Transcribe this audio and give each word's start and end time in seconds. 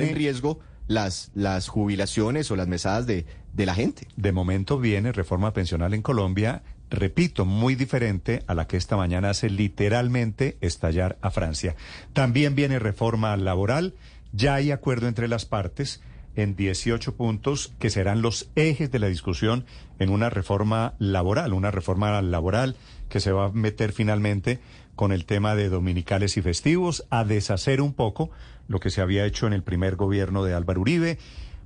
en 0.00 0.14
riesgo 0.14 0.60
las, 0.86 1.30
las 1.34 1.68
jubilaciones 1.68 2.50
o 2.50 2.56
las 2.56 2.68
mesadas 2.68 3.06
de, 3.06 3.26
de 3.52 3.66
la 3.66 3.74
gente. 3.74 4.08
De 4.16 4.32
momento 4.32 4.78
viene 4.78 5.12
reforma 5.12 5.52
pensional 5.52 5.94
en 5.94 6.02
Colombia, 6.02 6.62
repito, 6.90 7.44
muy 7.44 7.74
diferente 7.74 8.42
a 8.46 8.54
la 8.54 8.66
que 8.66 8.76
esta 8.76 8.96
mañana 8.96 9.30
hace 9.30 9.50
literalmente 9.50 10.56
estallar 10.60 11.18
a 11.20 11.30
Francia. 11.30 11.76
También 12.12 12.54
viene 12.54 12.78
reforma 12.78 13.36
laboral, 13.36 13.94
ya 14.32 14.54
hay 14.54 14.70
acuerdo 14.70 15.08
entre 15.08 15.28
las 15.28 15.44
partes 15.44 16.00
en 16.36 16.54
18 16.54 17.16
puntos 17.16 17.74
que 17.78 17.90
serán 17.90 18.22
los 18.22 18.48
ejes 18.54 18.92
de 18.92 19.00
la 19.00 19.08
discusión 19.08 19.64
en 19.98 20.10
una 20.10 20.30
reforma 20.30 20.94
laboral, 20.98 21.52
una 21.52 21.72
reforma 21.72 22.22
laboral 22.22 22.76
que 23.08 23.20
se 23.20 23.32
va 23.32 23.46
a 23.46 23.52
meter 23.52 23.92
finalmente 23.92 24.60
con 24.98 25.12
el 25.12 25.26
tema 25.26 25.54
de 25.54 25.68
dominicales 25.68 26.36
y 26.38 26.42
festivos, 26.42 27.06
a 27.08 27.22
deshacer 27.22 27.80
un 27.80 27.94
poco 27.94 28.30
lo 28.66 28.80
que 28.80 28.90
se 28.90 29.00
había 29.00 29.26
hecho 29.26 29.46
en 29.46 29.52
el 29.52 29.62
primer 29.62 29.94
gobierno 29.94 30.42
de 30.42 30.54
Álvaro 30.54 30.80
Uribe. 30.80 31.18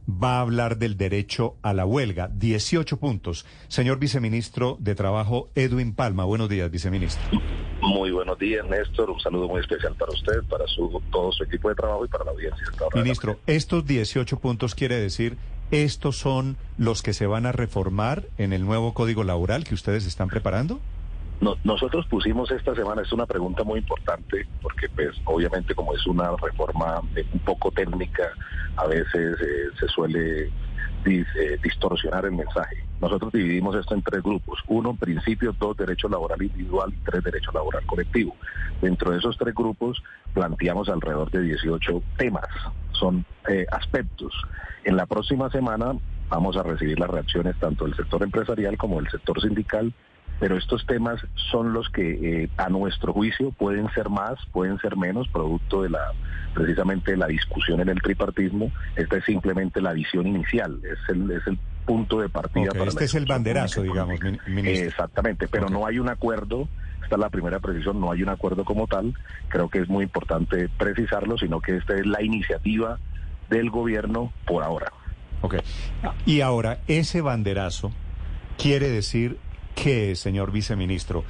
Va 0.06 0.36
a 0.36 0.40
hablar 0.42 0.76
del 0.76 0.98
derecho 0.98 1.56
a 1.62 1.72
la 1.72 1.86
huelga. 1.86 2.28
18 2.28 2.98
puntos. 2.98 3.46
Señor 3.68 3.98
viceministro 3.98 4.76
de 4.80 4.94
Trabajo, 4.94 5.48
Edwin 5.54 5.94
Palma. 5.94 6.26
Buenos 6.26 6.50
días, 6.50 6.70
viceministro. 6.70 7.22
Muy 7.80 8.10
buenos 8.10 8.38
días, 8.38 8.66
Néstor. 8.68 9.08
Un 9.08 9.18
saludo 9.18 9.48
muy 9.48 9.62
especial 9.62 9.94
para 9.94 10.12
usted, 10.12 10.42
para 10.50 10.66
su, 10.66 11.00
todo 11.10 11.32
su 11.32 11.44
equipo 11.44 11.70
de 11.70 11.74
trabajo 11.74 12.04
y 12.04 12.08
para 12.08 12.26
la 12.26 12.32
audiencia. 12.32 12.66
Ministro, 12.94 13.38
estos 13.46 13.86
18 13.86 14.40
puntos 14.40 14.74
quiere 14.74 14.96
decir, 14.96 15.38
¿estos 15.70 16.18
son 16.18 16.58
los 16.76 17.00
que 17.00 17.14
se 17.14 17.26
van 17.26 17.46
a 17.46 17.52
reformar 17.52 18.24
en 18.36 18.52
el 18.52 18.66
nuevo 18.66 18.92
Código 18.92 19.24
Laboral 19.24 19.64
que 19.64 19.72
ustedes 19.72 20.04
están 20.04 20.28
preparando? 20.28 20.80
Nosotros 21.64 22.06
pusimos 22.06 22.50
esta 22.52 22.74
semana, 22.74 23.02
es 23.02 23.12
una 23.12 23.26
pregunta 23.26 23.64
muy 23.64 23.80
importante, 23.80 24.46
porque 24.60 24.88
pues 24.88 25.10
obviamente 25.24 25.74
como 25.74 25.94
es 25.94 26.06
una 26.06 26.30
reforma 26.40 27.02
eh, 27.16 27.26
un 27.32 27.40
poco 27.40 27.70
técnica, 27.72 28.30
a 28.76 28.86
veces 28.86 29.40
eh, 29.40 29.68
se 29.78 29.88
suele 29.88 30.50
eh, 31.04 31.58
distorsionar 31.62 32.26
el 32.26 32.32
mensaje. 32.32 32.84
Nosotros 33.00 33.32
dividimos 33.32 33.74
esto 33.74 33.94
en 33.94 34.02
tres 34.02 34.22
grupos. 34.22 34.60
Uno, 34.68 34.94
principios, 34.94 35.58
dos, 35.58 35.76
derecho 35.76 36.08
laboral 36.08 36.40
individual 36.40 36.92
y 36.92 37.04
tres, 37.04 37.24
derecho 37.24 37.50
laboral 37.52 37.84
colectivo. 37.86 38.36
Dentro 38.80 39.10
de 39.10 39.18
esos 39.18 39.36
tres 39.36 39.52
grupos 39.52 40.00
planteamos 40.34 40.88
alrededor 40.88 41.30
de 41.32 41.42
18 41.42 42.02
temas, 42.18 42.46
son 42.92 43.24
aspectos. 43.72 44.32
En 44.84 44.96
la 44.96 45.06
próxima 45.06 45.50
semana 45.50 45.94
vamos 46.28 46.56
a 46.56 46.62
recibir 46.62 46.98
las 47.00 47.10
reacciones 47.10 47.56
tanto 47.58 47.84
del 47.84 47.96
sector 47.96 48.22
empresarial 48.22 48.76
como 48.78 49.00
del 49.00 49.10
sector 49.10 49.40
sindical 49.40 49.92
pero 50.42 50.56
estos 50.56 50.84
temas 50.86 51.24
son 51.52 51.72
los 51.72 51.88
que 51.90 52.42
eh, 52.42 52.48
a 52.56 52.68
nuestro 52.68 53.12
juicio 53.12 53.52
pueden 53.52 53.88
ser 53.94 54.08
más, 54.08 54.44
pueden 54.50 54.76
ser 54.80 54.96
menos, 54.96 55.28
producto 55.28 55.84
de 55.84 55.90
la 55.90 56.00
precisamente 56.52 57.12
de 57.12 57.16
la 57.16 57.28
discusión 57.28 57.78
en 57.78 57.88
el 57.88 58.02
tripartismo. 58.02 58.72
Esta 58.96 59.18
es 59.18 59.24
simplemente 59.24 59.80
la 59.80 59.92
visión 59.92 60.26
inicial, 60.26 60.80
es 60.82 60.98
el, 61.10 61.30
es 61.30 61.46
el 61.46 61.60
punto 61.86 62.18
de 62.20 62.28
partida. 62.28 62.72
para 62.72 62.86
este 62.86 63.04
es 63.04 63.14
el 63.14 63.24
banderazo, 63.24 63.82
digamos, 63.82 64.18
ministro. 64.48 64.88
Exactamente, 64.88 65.46
pero 65.46 65.68
no 65.68 65.86
hay 65.86 66.00
un 66.00 66.08
acuerdo. 66.08 66.68
Esta 67.04 67.14
es 67.14 67.20
la 67.20 67.30
primera 67.30 67.60
precisión, 67.60 68.00
no 68.00 68.10
hay 68.10 68.24
un 68.24 68.28
acuerdo 68.28 68.64
como 68.64 68.88
tal. 68.88 69.14
Creo 69.46 69.68
que 69.68 69.78
es 69.78 69.88
muy 69.88 70.02
importante 70.02 70.68
precisarlo, 70.76 71.38
sino 71.38 71.60
que 71.60 71.76
esta 71.76 71.94
es 71.94 72.04
la 72.04 72.20
iniciativa 72.20 72.98
del 73.48 73.70
gobierno 73.70 74.32
por 74.44 74.64
ahora. 74.64 74.92
Ok. 75.42 75.54
Y 76.26 76.40
ahora, 76.40 76.80
ese 76.88 77.20
banderazo 77.20 77.92
quiere 78.58 78.88
decir 78.88 79.38
que, 79.74 80.14
señor 80.16 80.52
viceministro, 80.52 81.24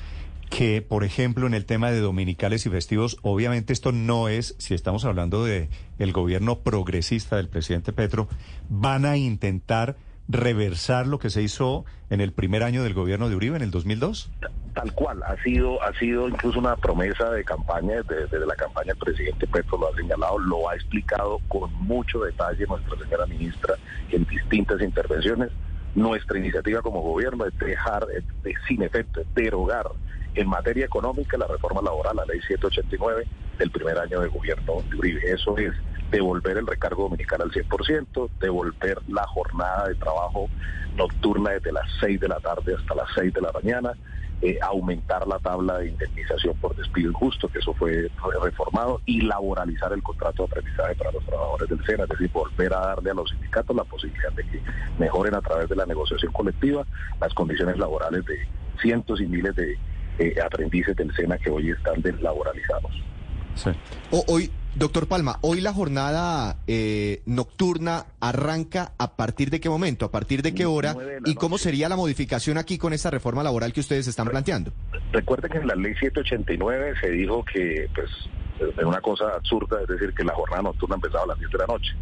que, 0.50 0.82
por 0.82 1.02
ejemplo, 1.02 1.46
en 1.46 1.54
el 1.54 1.64
tema 1.64 1.90
de 1.90 2.00
dominicales 2.00 2.66
y 2.66 2.70
festivos, 2.70 3.16
obviamente 3.22 3.72
esto 3.72 3.90
no 3.90 4.28
es, 4.28 4.54
si 4.58 4.74
estamos 4.74 5.04
hablando 5.06 5.44
de 5.44 5.70
el 5.98 6.12
gobierno 6.12 6.58
progresista 6.60 7.36
del 7.36 7.48
presidente 7.48 7.92
Petro, 7.92 8.28
van 8.68 9.06
a 9.06 9.16
intentar 9.16 9.96
reversar 10.28 11.06
lo 11.06 11.18
que 11.18 11.30
se 11.30 11.42
hizo 11.42 11.84
en 12.10 12.20
el 12.20 12.32
primer 12.32 12.62
año 12.62 12.82
del 12.82 12.94
gobierno 12.94 13.28
de 13.28 13.36
Uribe 13.36 13.56
en 13.56 13.62
el 13.62 13.70
2002? 13.70 14.30
Tal 14.74 14.92
cual, 14.92 15.22
ha 15.22 15.36
sido 15.42 15.82
ha 15.82 15.92
sido 15.98 16.28
incluso 16.28 16.58
una 16.58 16.76
promesa 16.76 17.30
de 17.30 17.44
campaña 17.44 18.02
desde, 18.08 18.46
la 18.46 18.54
campaña 18.54 18.92
el 18.92 18.98
presidente 18.98 19.46
Petro 19.46 19.78
lo 19.78 19.92
ha 19.92 19.96
señalado, 19.96 20.38
lo 20.38 20.68
ha 20.68 20.74
explicado 20.74 21.40
con 21.48 21.72
mucho 21.74 22.20
detalle 22.20 22.66
nuestra 22.66 22.96
señora 22.98 23.26
ministra 23.26 23.74
en 24.10 24.24
distintas 24.24 24.80
intervenciones 24.80 25.50
nuestra 25.94 26.38
iniciativa 26.38 26.80
como 26.80 27.00
gobierno 27.02 27.44
es 27.44 27.58
dejar 27.58 28.06
de, 28.06 28.54
sin 28.66 28.82
efecto, 28.82 29.22
derogar 29.34 29.86
en 30.34 30.48
materia 30.48 30.86
económica 30.86 31.36
la 31.36 31.46
reforma 31.46 31.82
laboral, 31.82 32.16
la 32.16 32.24
ley 32.24 32.40
789 32.40 33.26
del 33.58 33.70
primer 33.70 33.98
año 33.98 34.20
de 34.20 34.28
gobierno 34.28 34.82
de 34.88 34.96
Uribe. 34.96 35.20
Eso 35.30 35.56
es 35.58 35.72
devolver 36.10 36.58
el 36.58 36.66
recargo 36.66 37.04
dominical 37.04 37.42
al 37.42 37.50
100%, 37.50 38.30
devolver 38.40 38.98
la 39.08 39.26
jornada 39.26 39.88
de 39.88 39.94
trabajo 39.96 40.48
nocturna 40.96 41.50
desde 41.50 41.72
las 41.72 41.86
6 42.00 42.20
de 42.20 42.28
la 42.28 42.40
tarde 42.40 42.74
hasta 42.78 42.94
las 42.94 43.08
6 43.14 43.32
de 43.32 43.40
la 43.40 43.52
mañana, 43.52 43.92
eh, 44.42 44.58
aumentar 44.60 45.26
la 45.28 45.38
tabla 45.38 45.78
de 45.78 45.88
indemnización 45.88 46.56
por 46.56 46.74
despido 46.74 47.10
injusto, 47.10 47.46
que 47.46 47.60
eso 47.60 47.72
fue, 47.74 48.10
reformado, 48.42 49.00
y 49.06 49.20
laboralizar 49.20 49.92
el 49.92 50.02
contrato 50.02 50.42
de 50.42 50.46
aprendizaje 50.46 50.96
para 50.96 51.12
los 51.12 51.24
trabajadores 51.24 51.68
del 51.68 51.84
SENA, 51.84 52.02
es 52.02 52.10
decir, 52.10 52.30
volver 52.32 52.74
a 52.74 52.80
darle 52.80 53.10
a 53.10 53.14
los 53.14 53.30
sindicatos 53.30 53.76
la 53.76 53.84
posibilidad 53.84 54.32
de 54.32 54.42
que 54.44 54.60
mejoren 54.98 55.36
a 55.36 55.40
través 55.40 55.68
de 55.68 55.76
la 55.76 55.86
negociación 55.86 56.32
colectiva 56.32 56.84
las 57.20 57.32
condiciones 57.34 57.78
laborales 57.78 58.24
de 58.24 58.36
cientos 58.80 59.20
y 59.20 59.26
miles 59.26 59.54
de 59.54 59.78
eh, 60.18 60.34
aprendices 60.44 60.96
del 60.96 61.14
SENA 61.14 61.38
que 61.38 61.48
hoy 61.48 61.70
están 61.70 62.02
deslaboralizados. 62.02 62.90
Sí. 63.54 63.70
hoy, 64.26 64.50
Doctor 64.74 65.06
Palma, 65.06 65.36
hoy 65.42 65.60
la 65.60 65.74
jornada 65.74 66.56
eh, 66.66 67.20
nocturna 67.26 68.06
arranca 68.20 68.92
a 68.96 69.16
partir 69.16 69.50
de 69.50 69.60
qué 69.60 69.68
momento, 69.68 70.06
a 70.06 70.10
partir 70.10 70.40
de 70.40 70.54
qué 70.54 70.64
hora 70.64 70.96
y 71.26 71.34
cómo 71.34 71.58
sería 71.58 71.90
la 71.90 71.96
modificación 71.96 72.56
aquí 72.56 72.78
con 72.78 72.94
esta 72.94 73.10
reforma 73.10 73.42
laboral 73.42 73.74
que 73.74 73.80
ustedes 73.80 74.06
están 74.06 74.28
planteando. 74.28 74.72
Recuerden 75.12 75.50
que 75.50 75.58
en 75.58 75.66
la 75.66 75.74
ley 75.74 75.92
789 75.94 76.94
se 77.02 77.10
dijo 77.10 77.44
que, 77.44 77.86
pues, 77.94 78.10
es 78.78 78.84
una 78.84 79.02
cosa 79.02 79.34
absurda, 79.34 79.82
es 79.82 79.88
decir, 79.88 80.14
que 80.14 80.24
la 80.24 80.34
jornada 80.34 80.62
nocturna 80.62 80.94
empezaba 80.94 81.24
a 81.24 81.26
las 81.28 81.38
10 81.38 81.50
de 81.50 81.58
la 81.58 81.66
noche. 81.66 81.92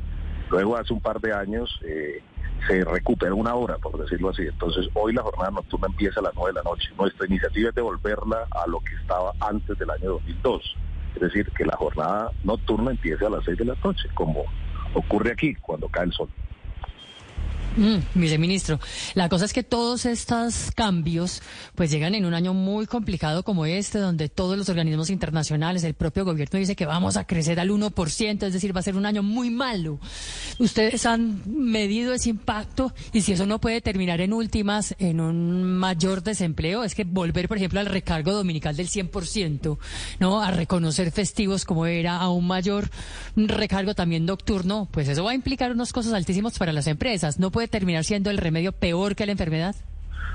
Luego, 0.49 0.77
hace 0.77 0.93
un 0.93 1.01
par 1.01 1.21
de 1.21 1.33
años, 1.33 1.69
eh, 1.83 2.23
se 2.69 2.85
recupera 2.85 3.35
una 3.35 3.55
hora, 3.57 3.79
por 3.79 4.01
decirlo 4.01 4.31
así. 4.31 4.43
Entonces, 4.43 4.87
hoy 4.95 5.13
la 5.13 5.23
jornada 5.23 5.51
nocturna 5.51 5.89
empieza 5.89 6.21
a 6.21 6.23
las 6.23 6.35
9 6.37 6.53
de 6.53 6.55
la 6.55 6.63
noche. 6.63 6.89
Nuestra 6.97 7.27
iniciativa 7.27 7.71
es 7.71 7.75
devolverla 7.75 8.47
a 8.49 8.69
lo 8.69 8.79
que 8.79 8.95
estaba 8.95 9.33
antes 9.41 9.77
del 9.77 9.91
año 9.91 10.11
2002 10.11 10.77
es 11.15 11.21
decir, 11.21 11.51
que 11.53 11.65
la 11.65 11.77
jornada 11.77 12.33
nocturna 12.43 12.91
empiece 12.91 13.27
a 13.27 13.31
las 13.31 13.45
6 13.45 13.59
de 13.59 13.65
la 13.65 13.77
noche, 13.83 14.09
como 14.15 14.45
ocurre 14.95 15.33
aquí 15.33 15.55
cuando 15.55 15.89
cae 15.89 16.05
el 16.05 16.13
sol. 16.13 16.31
Mm, 17.77 17.99
viceministro, 18.15 18.81
la 19.15 19.29
cosa 19.29 19.45
es 19.45 19.53
que 19.53 19.63
todos 19.63 20.05
estos 20.05 20.73
cambios 20.75 21.41
pues 21.77 21.91
llegan 21.91 22.17
en 22.17 22.25
un 22.25 22.35
año 22.35 22.53
muy 22.53 22.87
complicado 22.87 23.45
como 23.45 23.65
este, 23.65 23.99
donde 23.99 24.29
todos 24.29 24.59
los 24.59 24.69
organismos 24.69 25.09
internacionales, 25.09 25.85
el 25.85 25.95
propio 25.95 26.25
gobierno 26.25 26.59
dice 26.59 26.75
que 26.75 26.85
vamos 26.85 27.17
a 27.17 27.25
crecer 27.25 27.61
al 27.61 27.71
1%, 27.71 28.43
es 28.43 28.53
decir, 28.53 28.75
va 28.75 28.81
a 28.81 28.83
ser 28.83 28.97
un 28.97 29.07
año 29.07 29.23
muy 29.23 29.51
malo. 29.51 30.01
Ustedes 30.59 31.07
han 31.07 31.43
medido 31.47 32.13
ese 32.13 32.31
impacto 32.31 32.93
y 33.13 33.21
si 33.21 33.33
eso 33.33 33.47
no 33.47 33.61
puede 33.61 33.81
terminar 33.81 34.21
en 34.21 34.33
últimas 34.33 34.97
en 34.99 35.21
un 35.21 35.63
mayor 35.63 36.25
desempleo, 36.25 36.83
es 36.83 36.97
que 36.97 37.05
volver, 37.05 37.47
por 37.47 37.57
ejemplo, 37.57 37.79
al 37.79 37.87
recargo 37.87 38.33
dominical 38.33 38.77
del 38.77 38.89
100%, 38.89 39.79
¿no? 40.19 40.43
A 40.43 40.51
reconocer 40.51 41.13
festivos 41.13 41.65
como 41.65 41.87
era 41.87 42.17
a 42.17 42.31
un 42.31 42.49
mayor 42.49 42.91
recargo 43.37 43.95
también 43.95 44.25
nocturno, 44.25 44.89
pues 44.91 45.09
eso 45.09 45.23
va 45.23 45.31
a 45.31 45.35
implicar 45.35 45.71
unos 45.71 45.93
costos 45.93 46.15
altísimos 46.15 46.59
para 46.59 46.73
las 46.73 46.89
empresas. 46.89 47.39
No 47.39 47.51
puede 47.51 47.60
terminar 47.69 48.05
siendo 48.05 48.31
el 48.31 48.39
remedio 48.39 48.73
peor 48.73 49.15
que 49.15 49.27
la 49.27 49.33
enfermedad? 49.33 49.75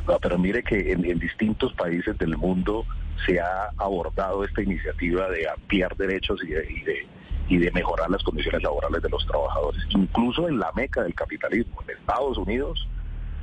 No, 0.08 0.20
pero 0.20 0.38
mire 0.38 0.64
que 0.64 0.92
en, 0.92 1.02
distintos 1.20 1.74
países 1.74 2.18
del 2.18 2.38
mundo 2.38 2.86
se 3.26 3.40
ha 3.40 3.70
abordado 3.78 4.44
esta 4.44 4.62
iniciativa 4.62 5.30
de 5.30 5.50
ampliar 5.50 5.96
derechos 5.96 6.40
y 6.44 6.48
de, 6.48 7.08
y 7.50 7.58
de, 7.58 7.72
mejorar 7.72 8.10
las 8.10 8.22
condiciones 8.24 8.62
laborales 8.62 9.02
de 9.02 9.10
los 9.10 9.26
trabajadores. 9.26 9.82
Incluso 9.90 10.48
en 10.48 10.60
la 10.60 10.72
meca 10.76 11.02
del 11.02 11.16
capitalismo, 11.16 11.82
en 11.82 11.98
Estados 11.98 12.38
Unidos, 12.38 12.88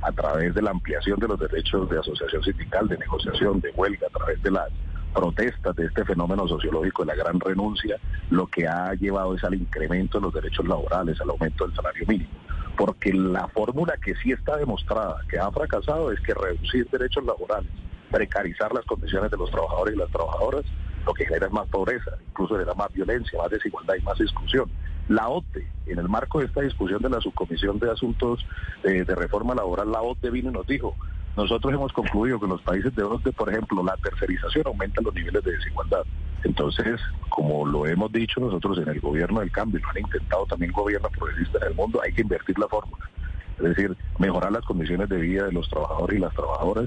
a 0.01 0.11
través 0.11 0.53
de 0.53 0.61
la 0.61 0.71
ampliación 0.71 1.19
de 1.19 1.27
los 1.27 1.39
derechos 1.39 1.89
de 1.89 1.99
asociación 1.99 2.43
sindical, 2.43 2.87
de 2.87 2.97
negociación, 2.97 3.59
de 3.59 3.71
huelga, 3.71 4.07
a 4.07 4.17
través 4.17 4.41
de 4.41 4.51
las 4.51 4.69
protestas 5.13 5.75
de 5.75 5.85
este 5.85 6.05
fenómeno 6.05 6.47
sociológico 6.47 7.03
de 7.03 7.15
la 7.15 7.23
gran 7.23 7.39
renuncia, 7.39 7.97
lo 8.29 8.47
que 8.47 8.67
ha 8.67 8.93
llevado 8.95 9.35
es 9.35 9.43
al 9.43 9.53
incremento 9.53 10.17
de 10.17 10.23
los 10.23 10.33
derechos 10.33 10.65
laborales, 10.67 11.19
al 11.21 11.29
aumento 11.29 11.65
del 11.67 11.75
salario 11.75 12.05
mínimo 12.07 12.29
porque 12.77 13.13
la 13.13 13.47
fórmula 13.49 13.97
que 14.03 14.15
sí 14.15 14.31
está 14.31 14.57
demostrada, 14.57 15.17
que 15.29 15.39
ha 15.39 15.51
fracasado, 15.51 16.11
es 16.11 16.19
que 16.21 16.33
reducir 16.33 16.87
derechos 16.89 17.23
laborales, 17.23 17.69
precarizar 18.11 18.73
las 18.73 18.85
condiciones 18.85 19.31
de 19.31 19.37
los 19.37 19.49
trabajadores 19.51 19.95
y 19.95 19.97
las 19.97 20.09
trabajadoras, 20.09 20.63
lo 21.05 21.13
que 21.13 21.25
genera 21.25 21.47
es 21.47 21.51
más 21.51 21.67
pobreza, 21.67 22.11
incluso 22.29 22.55
genera 22.55 22.73
más 22.73 22.91
violencia, 22.93 23.39
más 23.39 23.51
desigualdad 23.51 23.95
y 23.99 24.03
más 24.03 24.19
exclusión. 24.19 24.69
La 25.09 25.27
OTE, 25.27 25.67
en 25.85 25.99
el 25.99 26.07
marco 26.07 26.39
de 26.39 26.45
esta 26.45 26.61
discusión 26.61 27.01
de 27.01 27.09
la 27.09 27.19
Subcomisión 27.19 27.77
de 27.77 27.91
Asuntos 27.91 28.45
de, 28.83 29.03
Reforma 29.03 29.53
Laboral, 29.53 29.91
la 29.91 30.01
OTE 30.01 30.29
vino 30.29 30.49
y 30.49 30.53
nos 30.53 30.65
dijo, 30.65 30.95
nosotros 31.35 31.73
hemos 31.73 31.91
concluido 31.91 32.39
que 32.39 32.45
en 32.45 32.51
los 32.51 32.61
países 32.61 32.95
de 32.95 33.03
OTE, 33.03 33.33
por 33.33 33.49
ejemplo, 33.49 33.83
la 33.83 33.97
tercerización 33.97 34.63
aumenta 34.67 35.01
los 35.01 35.13
niveles 35.13 35.43
de 35.43 35.51
desigualdad. 35.51 36.03
Entonces, 36.43 36.99
como 37.29 37.65
lo 37.65 37.87
hemos 37.87 38.11
dicho 38.11 38.39
nosotros 38.39 38.77
en 38.79 38.89
el 38.89 38.99
gobierno 38.99 39.39
del 39.39 39.51
cambio, 39.51 39.79
lo 39.81 39.89
han 39.89 39.99
intentado 39.99 40.45
también 40.45 40.71
gobiernos 40.71 41.11
progresistas 41.11 41.61
en 41.61 41.67
el 41.69 41.75
mundo, 41.75 42.01
hay 42.03 42.13
que 42.13 42.21
invertir 42.21 42.57
la 42.59 42.67
fórmula. 42.67 43.09
Es 43.57 43.63
decir, 43.63 43.95
mejorar 44.17 44.51
las 44.51 44.65
condiciones 44.65 45.09
de 45.09 45.17
vida 45.17 45.45
de 45.45 45.51
los 45.51 45.69
trabajadores 45.69 46.17
y 46.17 46.21
las 46.21 46.33
trabajadoras, 46.33 46.85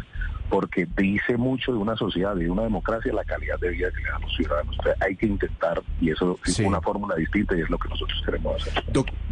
porque 0.48 0.86
dice 0.96 1.36
mucho 1.36 1.72
de 1.72 1.78
una 1.78 1.96
sociedad, 1.96 2.34
de 2.36 2.50
una 2.50 2.62
democracia, 2.62 3.12
la 3.12 3.24
calidad 3.24 3.58
de 3.58 3.70
vida 3.70 3.88
que 3.90 4.02
le 4.02 4.10
dan 4.10 4.20
los 4.20 4.36
ciudadanos. 4.36 4.76
hay 5.00 5.16
que 5.16 5.26
intentar, 5.26 5.82
y 6.00 6.10
eso 6.10 6.38
es 6.44 6.58
una 6.60 6.80
fórmula 6.80 7.14
distinta 7.16 7.56
y 7.56 7.62
es 7.62 7.70
lo 7.70 7.78
que 7.78 7.88
nosotros 7.88 8.22
queremos 8.24 8.62
hacer. 8.62 8.84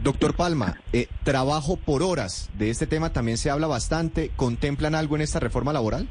doctor 0.02 0.34
Palma, 0.34 0.78
eh, 0.92 1.08
trabajo 1.22 1.76
por 1.76 2.02
horas, 2.02 2.50
de 2.54 2.70
este 2.70 2.86
tema 2.86 3.12
también 3.12 3.36
se 3.36 3.50
habla 3.50 3.66
bastante. 3.66 4.30
¿Contemplan 4.36 4.94
algo 4.94 5.16
en 5.16 5.22
esta 5.22 5.40
reforma 5.40 5.72
laboral? 5.72 6.08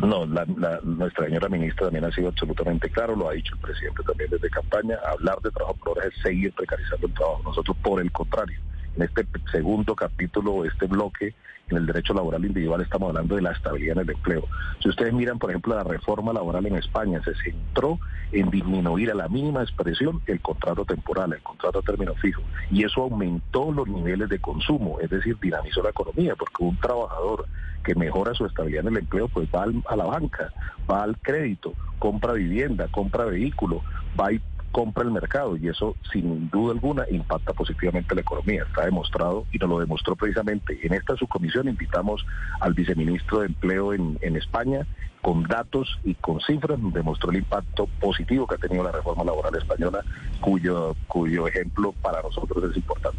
No, 0.00 0.26
nuestra 0.26 1.26
señora 1.26 1.48
ministra 1.48 1.86
también 1.86 2.04
ha 2.04 2.10
sido 2.10 2.28
absolutamente 2.28 2.90
claro, 2.90 3.16
lo 3.16 3.28
ha 3.28 3.32
dicho 3.32 3.54
el 3.54 3.60
presidente 3.60 4.02
también 4.02 4.30
desde 4.30 4.50
campaña, 4.50 4.98
hablar 5.06 5.40
de 5.42 5.50
trabajo 5.50 5.76
por 5.84 6.04
es 6.04 6.12
seguir 6.22 6.52
precarizando 6.52 7.06
el 7.06 7.14
trabajo. 7.14 7.42
Nosotros, 7.44 7.76
por 7.82 8.00
el 8.00 8.10
contrario, 8.12 8.58
en 8.96 9.02
este 9.02 9.26
segundo 9.50 9.94
capítulo, 9.94 10.64
este 10.64 10.86
bloque, 10.86 11.34
en 11.68 11.78
el 11.78 11.86
derecho 11.86 12.12
laboral 12.12 12.44
individual, 12.44 12.82
estamos 12.82 13.08
hablando 13.08 13.36
de 13.36 13.42
la 13.42 13.52
estabilidad 13.52 13.96
en 13.96 14.02
el 14.04 14.10
empleo. 14.10 14.46
Si 14.80 14.88
ustedes 14.88 15.14
miran, 15.14 15.38
por 15.38 15.50
ejemplo, 15.50 15.74
la 15.74 15.82
reforma 15.82 16.32
laboral 16.32 16.66
en 16.66 16.76
España, 16.76 17.22
se 17.24 17.34
centró 17.36 17.98
en 18.32 18.50
disminuir 18.50 19.10
a 19.10 19.14
la 19.14 19.28
mínima 19.28 19.62
expresión 19.62 20.20
el 20.26 20.40
contrato 20.40 20.84
temporal, 20.84 21.32
el 21.32 21.42
contrato 21.42 21.78
a 21.78 21.82
término 21.82 22.14
fijo, 22.14 22.42
y 22.70 22.84
eso 22.84 23.02
aumentó 23.02 23.72
los 23.72 23.88
niveles 23.88 24.28
de 24.28 24.40
consumo, 24.40 25.00
es 25.00 25.08
decir, 25.10 25.38
dinamizó 25.40 25.82
la 25.82 25.90
economía, 25.90 26.36
porque 26.36 26.64
un 26.64 26.76
trabajador 26.76 27.46
que 27.82 27.94
mejora 27.94 28.34
su 28.34 28.46
estabilidad 28.46 28.86
en 28.86 28.92
el 28.92 28.98
empleo, 29.00 29.28
pues 29.28 29.48
va 29.54 29.64
a 29.64 29.96
la 29.96 30.04
banca, 30.04 30.52
va 30.90 31.02
al 31.02 31.18
crédito, 31.18 31.74
compra 31.98 32.32
vivienda, 32.32 32.88
compra 32.90 33.24
vehículo, 33.24 33.82
va 34.18 34.32
y 34.32 34.40
compra 34.74 35.04
el 35.04 35.12
mercado 35.12 35.56
y 35.56 35.68
eso 35.68 35.94
sin 36.12 36.50
duda 36.50 36.72
alguna 36.72 37.04
impacta 37.08 37.52
positivamente 37.52 38.12
la 38.12 38.22
economía. 38.22 38.64
Está 38.64 38.84
demostrado 38.84 39.46
y 39.52 39.58
nos 39.58 39.70
lo 39.70 39.78
demostró 39.78 40.16
precisamente 40.16 40.76
en 40.82 40.94
esta 40.94 41.16
subcomisión. 41.16 41.68
Invitamos 41.68 42.26
al 42.58 42.74
viceministro 42.74 43.38
de 43.38 43.46
Empleo 43.46 43.94
en, 43.94 44.18
España 44.36 44.84
con 45.22 45.44
datos 45.44 45.88
y 46.02 46.14
con 46.14 46.40
cifras, 46.40 46.80
demostró 46.92 47.30
el 47.30 47.36
impacto 47.36 47.86
positivo 48.00 48.48
que 48.48 48.56
ha 48.56 48.58
tenido 48.58 48.82
la 48.82 48.90
reforma 48.90 49.22
laboral 49.22 49.54
española, 49.54 50.00
cuyo, 50.40 50.96
cuyo 51.06 51.46
ejemplo 51.46 51.92
para 52.02 52.20
nosotros 52.20 52.68
es 52.68 52.76
importante. 52.76 53.18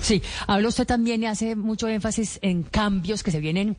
Sí, 0.00 0.22
habla 0.46 0.68
usted 0.68 0.86
también 0.86 1.22
y 1.22 1.26
hace 1.26 1.56
mucho 1.56 1.88
énfasis 1.88 2.38
en 2.40 2.62
cambios 2.62 3.22
que 3.22 3.30
se 3.30 3.40
vienen 3.40 3.76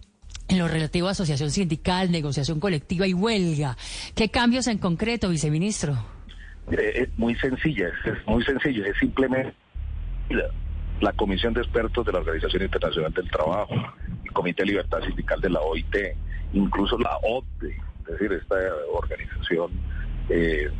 en 0.47 0.59
lo 0.59 0.67
relativo 0.67 1.07
a 1.07 1.11
asociación 1.11 1.49
sindical, 1.49 2.11
negociación 2.11 2.59
colectiva 2.59 3.07
y 3.07 3.15
huelga. 3.15 3.75
¿Qué 4.13 4.29
cambios 4.29 4.67
en 4.67 4.77
concreto, 4.77 5.29
viceministro? 5.29 6.14
Es 6.71 7.09
muy 7.17 7.35
sencilla, 7.35 7.89
es 8.05 8.27
muy 8.27 8.43
sencillo, 8.43 8.85
es 8.85 8.97
simplemente 8.97 9.53
la, 10.99 11.13
Comisión 11.13 11.53
de 11.53 11.61
Expertos 11.61 12.05
de 12.05 12.11
la 12.11 12.19
Organización 12.19 12.63
Internacional 12.63 13.13
del 13.13 13.29
Trabajo, 13.29 13.75
el 14.23 14.31
Comité 14.31 14.63
de 14.63 14.69
Libertad 14.69 15.01
Sindical 15.01 15.39
de 15.41 15.49
la 15.49 15.59
OIT, 15.61 15.95
incluso 16.53 16.97
la 16.97 17.17
OTE, 17.23 17.69
es 17.69 18.05
decir, 18.05 18.33
esta 18.33 18.55
organización 18.93 19.71
eh, 20.29 20.71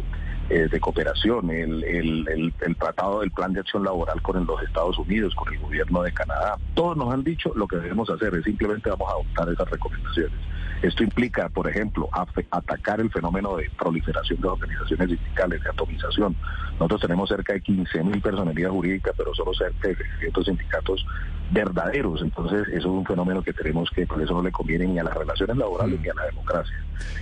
eh, 0.50 0.68
de 0.70 0.80
cooperación, 0.80 1.50
el, 1.50 1.84
el, 1.84 2.54
el, 2.62 2.76
tratado 2.76 3.22
del 3.22 3.32
plan 3.32 3.52
de 3.54 3.62
acción 3.62 3.84
laboral 3.84 4.22
con 4.22 4.46
los 4.46 4.62
Estados 4.62 4.98
Unidos, 5.00 5.34
con 5.34 5.52
el 5.54 5.60
gobierno 5.60 6.04
de 6.04 6.12
Canadá. 6.12 6.58
Todos 6.76 6.96
nos 6.98 7.14
han 7.14 7.24
dicho 7.24 7.52
lo 7.56 7.68
que 7.68 7.78
debemos 7.78 8.10
hacer, 8.10 8.34
es 8.36 8.44
simplemente 8.44 8.90
vamos 8.90 9.10
a 9.10 9.14
adoptar 9.14 9.50
esas 9.50 9.70
recomendaciones. 9.70 10.40
Esto 10.82 11.04
implica, 11.04 11.50
por 11.50 11.68
ejemplo, 11.68 12.10
atacar 12.52 13.00
el 13.00 13.10
fenómeno 13.10 13.56
de 13.56 13.70
proliferación 13.78 14.40
de 14.40 14.48
organizaciones 14.48 15.10
sindicales, 15.10 15.64
de 15.64 15.70
atomización. 15.70 16.36
Nosotros 16.74 17.02
tenemos 17.02 17.30
cerca 17.30 17.54
de 17.54 17.64
15.000 17.64 18.22
personalidades 18.22 18.76
jurídicas, 18.76 19.14
pero 19.18 19.34
solo 19.34 19.54
cerca 19.54 19.88
de 19.88 19.96
600 19.96 20.46
sindicatos 20.46 21.06
verdaderos. 21.52 22.22
Entonces, 22.22 22.68
eso 22.68 22.78
es 22.78 22.86
un 22.86 23.06
fenómeno 23.06 23.42
que 23.42 23.54
tenemos 23.54 23.90
que, 23.92 24.06
por 24.06 24.22
eso 24.22 24.34
no 24.34 24.44
le 24.44 24.52
conviene 24.52 24.86
ni 24.88 25.00
a 25.00 25.04
las 25.04 25.16
relaciones 25.16 25.58
laborales 25.58 26.00
ni 26.00 26.10
a 26.10 26.14
la 26.14 26.26
democracia. 26.26 26.76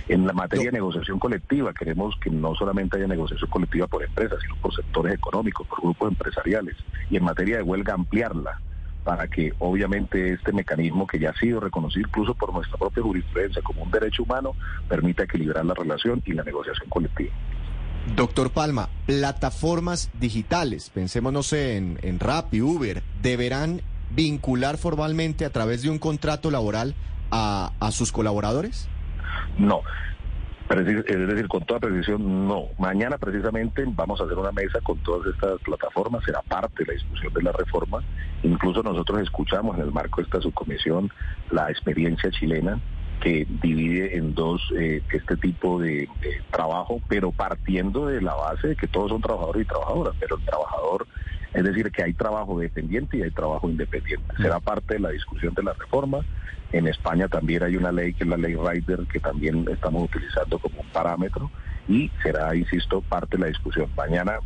En 0.08 0.26
la 0.26 0.32
materia 0.32 0.66
de 0.66 0.72
negociación 0.72 1.18
colectiva, 1.18 1.72
queremos 1.72 2.14
que 2.20 2.30
no 2.30 2.54
solamente 2.54 2.96
haya 2.96 3.06
negociación 3.14 3.50
colectiva 3.50 3.86
por 3.86 4.02
empresas, 4.02 4.38
sino 4.42 4.56
por 4.56 4.74
sectores 4.74 5.14
económicos, 5.14 5.66
por 5.66 5.80
grupos 5.80 6.10
empresariales. 6.10 6.76
Y 7.10 7.16
en 7.16 7.24
materia 7.24 7.56
de 7.56 7.62
huelga, 7.62 7.94
ampliarla 7.94 8.60
para 9.04 9.28
que 9.28 9.52
obviamente 9.58 10.32
este 10.32 10.52
mecanismo 10.52 11.06
que 11.06 11.18
ya 11.18 11.30
ha 11.30 11.34
sido 11.34 11.60
reconocido 11.60 12.08
incluso 12.08 12.34
por 12.34 12.52
nuestra 12.52 12.78
propia 12.78 13.02
jurisprudencia 13.02 13.62
como 13.62 13.82
un 13.82 13.90
derecho 13.90 14.22
humano 14.22 14.52
permita 14.88 15.24
equilibrar 15.24 15.64
la 15.64 15.74
relación 15.74 16.22
y 16.24 16.32
la 16.32 16.42
negociación 16.42 16.88
colectiva. 16.88 17.32
Doctor 18.16 18.50
Palma, 18.50 18.88
plataformas 19.06 20.10
digitales, 20.18 20.90
pensémonos 20.90 21.52
en, 21.52 21.98
en 22.02 22.18
Rappi, 22.18 22.60
Uber, 22.60 23.02
¿deberán 23.22 23.82
vincular 24.10 24.76
formalmente 24.76 25.44
a 25.44 25.50
través 25.50 25.82
de 25.82 25.90
un 25.90 25.98
contrato 25.98 26.50
laboral 26.50 26.94
a, 27.30 27.72
a 27.80 27.90
sus 27.92 28.12
colaboradores? 28.12 28.88
No, 29.58 29.82
es 30.70 31.28
decir, 31.28 31.46
con 31.48 31.64
toda 31.64 31.80
precisión, 31.80 32.48
no. 32.48 32.68
Mañana 32.78 33.18
precisamente 33.18 33.84
vamos 33.86 34.20
a 34.20 34.24
hacer 34.24 34.38
una 34.38 34.52
mesa 34.52 34.80
con 34.82 34.98
todas 34.98 35.26
estas 35.32 35.60
plataformas, 35.60 36.24
será 36.24 36.40
parte 36.42 36.84
de 36.84 36.86
la 36.86 36.92
discusión 36.94 37.32
de 37.34 37.42
la 37.42 37.52
reforma. 37.52 38.02
Incluso 38.42 38.82
nosotros 38.82 39.20
escuchamos 39.20 39.76
en 39.76 39.82
el 39.82 39.92
marco 39.92 40.20
de 40.20 40.24
esta 40.24 40.40
subcomisión 40.40 41.10
la 41.50 41.70
experiencia 41.70 42.30
chilena 42.30 42.80
que 43.20 43.46
divide 43.62 44.16
en 44.16 44.34
dos 44.34 44.62
eh, 44.76 45.02
este 45.12 45.36
tipo 45.36 45.80
de, 45.80 46.08
trabajo, 46.50 47.00
pero 47.08 47.30
partiendo 47.32 48.06
de 48.06 48.20
la 48.20 48.34
base 48.34 48.68
de 48.68 48.76
que 48.76 48.86
todos 48.86 49.10
son 49.10 49.20
trabajadores 49.20 49.62
y 49.62 49.68
trabajadoras, 49.68 50.14
pero 50.18 50.36
el 50.36 50.44
trabajador, 50.44 51.06
es 51.54 51.64
decir, 51.64 51.90
que 51.92 52.02
hay 52.02 52.12
trabajo 52.12 52.58
dependiente 52.58 53.16
y 53.16 53.22
hay 53.22 53.30
trabajo 53.30 53.70
independiente. 53.70 54.26
Será 54.36 54.58
parte 54.58 54.94
de 54.94 55.00
la 55.00 55.10
discusión 55.10 55.54
de 55.54 55.62
la 55.62 55.72
reforma. 55.72 56.18
En 56.72 56.88
España 56.88 57.28
también 57.28 57.62
hay 57.62 57.76
una 57.76 57.92
ley 57.92 58.12
que 58.12 58.24
es 58.24 58.28
la 58.28 58.36
ley 58.36 58.56
Rider 58.56 59.06
que 59.06 59.20
también 59.20 59.64
estamos 59.70 60.02
utilizando 60.04 60.58
como 60.58 60.80
un 60.80 60.88
parámetro 60.88 61.50
y 61.86 62.10
será, 62.22 62.56
insisto, 62.56 63.02
parte 63.02 63.36
de 63.36 63.42
la 63.42 63.48
discusión. 63.48 63.88
Mañana 63.96 64.38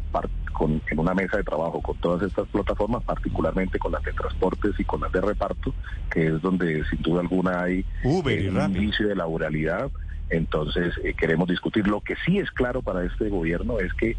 con, 0.53 0.83
en 0.91 0.99
una 0.99 1.15
mesa 1.15 1.39
de 1.39 1.45
trabajo 1.45 1.81
con 1.81 1.97
todas 1.99 2.23
estas 2.23 2.47
plataformas, 2.49 3.03
particularmente 3.05 3.79
con 3.79 3.93
las 3.93 4.03
de 4.03 4.13
transportes 4.13 4.73
y 4.79 4.85
con 4.85 5.01
las 5.01 5.13
de 5.13 5.21
reparto, 5.21 5.73
que 6.11 6.27
es 6.27 6.43
donde 6.43 6.85
sin 6.91 7.01
duda 7.01 7.21
alguna 7.21 7.63
hay 7.63 7.87
Uber 8.05 8.51
un 8.51 8.77
inicio 8.77 9.09
de 9.09 9.17
laboralidad. 9.17 9.91
Entonces 10.31 10.93
eh, 11.05 11.15
queremos 11.15 11.49
discutir. 11.49 11.87
Lo 11.87 12.03
que 12.03 12.17
sí 12.27 12.39
es 12.39 12.51
claro 12.51 12.83
para 12.83 13.05
este 13.05 13.31
gobierno 13.31 13.79
es 13.79 13.93
que 13.95 14.17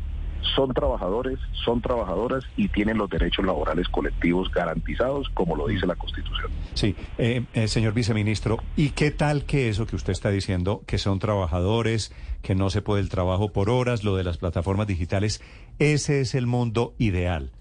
son 0.56 0.74
trabajadores, 0.74 1.40
son 1.66 1.82
trabajadoras 1.82 2.44
y 2.58 2.68
tienen 2.70 2.98
los 2.98 3.10
derechos 3.10 3.46
laborales 3.46 3.88
colectivos 3.90 4.52
garantizados, 4.52 5.30
como 5.34 5.56
lo 5.56 5.68
dice 5.68 5.86
la 5.86 5.96
Constitución. 5.96 6.52
Sí, 6.74 6.96
eh, 7.18 7.44
eh, 7.54 7.68
señor 7.68 7.94
viceministro, 7.94 8.58
¿y 8.76 8.90
qué 8.90 9.12
tal 9.12 9.46
que 9.46 9.70
eso 9.70 9.86
que 9.86 9.96
usted 9.96 10.12
está 10.12 10.30
diciendo, 10.30 10.84
que 10.86 10.98
son 10.98 11.20
trabajadores, 11.20 12.14
que 12.42 12.56
no 12.56 12.70
se 12.70 12.82
puede 12.82 13.02
el 13.02 13.10
trabajo 13.10 13.52
por 13.52 13.70
horas, 13.70 14.04
lo 14.04 14.16
de 14.16 14.24
las 14.24 14.38
plataformas 14.38 14.88
digitales, 14.88 15.42
ese 15.80 16.22
es 16.22 16.36
el 16.36 16.48
mundo 16.48 16.94
ideal? 16.98 17.52